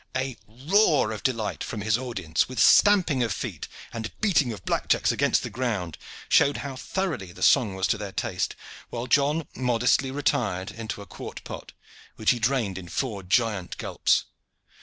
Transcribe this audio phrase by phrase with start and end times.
[0.17, 5.11] A roar of delight from his audience, with stamping of feet and beating of blackjacks
[5.11, 8.55] against the ground, showed how thoroughly the song was to their taste,
[8.89, 11.73] while John modestly retired into a quart pot,
[12.15, 14.25] which he drained in four giant gulps.